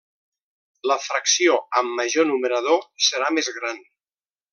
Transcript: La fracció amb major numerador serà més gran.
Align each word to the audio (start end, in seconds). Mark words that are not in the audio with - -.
La 0.91 0.95
fracció 1.07 1.59
amb 1.81 1.93
major 1.99 2.27
numerador 2.31 2.81
serà 3.09 3.29
més 3.39 3.53
gran. 3.59 3.79